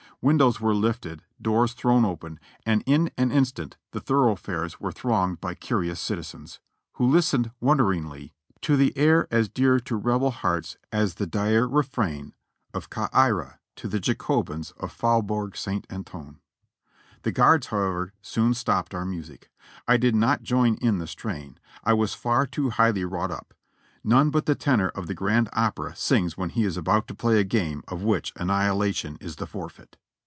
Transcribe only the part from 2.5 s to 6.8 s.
and in an instant the thoroughfares were thronged by curious citizens,